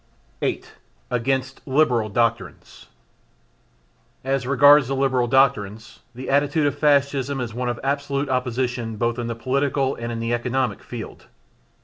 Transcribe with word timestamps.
8. 0.41 0.73
Against 1.11 1.61
Liberal 1.67 2.09
Doctrines. 2.09 2.87
As 4.23 4.47
regards 4.47 4.87
the 4.87 4.95
Liberal 4.95 5.27
doctrines, 5.27 5.99
the 6.15 6.27
attitude 6.27 6.65
of 6.65 6.75
Fascism 6.75 7.39
is 7.39 7.53
one 7.53 7.69
of 7.69 7.79
absolute 7.83 8.27
opposition 8.27 8.95
both 8.95 9.19
in 9.19 9.27
the 9.27 9.35
political 9.35 9.93
and 9.93 10.11
in 10.11 10.19
the 10.19 10.33
economical 10.33 10.83
field. 10.83 11.27